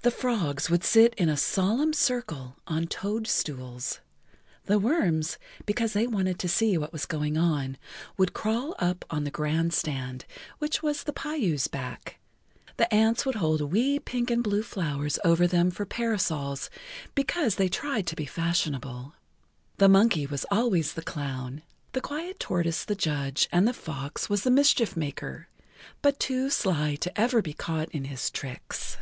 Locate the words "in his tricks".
27.90-28.96